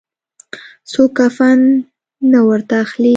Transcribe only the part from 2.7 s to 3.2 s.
اخلي.